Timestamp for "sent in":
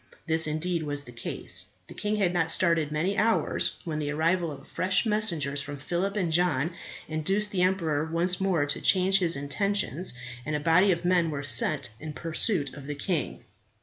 11.43-12.13